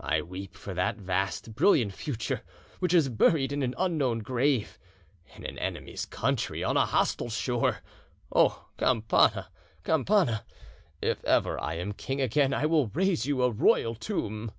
[0.00, 2.42] I weep for that vast, brilliant future
[2.80, 4.76] which is buried in an unknown grave,
[5.36, 7.78] in an enemy's country, on a hostile shore.
[8.34, 9.50] Oh, Campana!
[9.84, 10.44] Campana!
[11.00, 14.50] if ever I am king again, I will raise you a royal tomb."